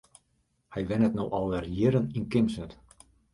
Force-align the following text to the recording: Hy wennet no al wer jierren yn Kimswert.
Hy 0.73 0.81
wennet 0.87 1.13
no 1.15 1.25
al 1.37 1.45
wer 1.51 1.65
jierren 1.75 2.11
yn 2.17 2.25
Kimswert. 2.31 2.73